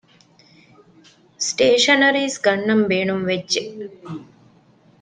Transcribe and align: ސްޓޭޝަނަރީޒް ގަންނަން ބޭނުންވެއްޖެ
ސްޓޭޝަނަރީޒް 1.47 2.37
ގަންނަން 2.45 2.83
ބޭނުންވެއްޖެ 2.89 3.61